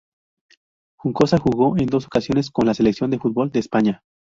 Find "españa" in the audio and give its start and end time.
3.59-4.01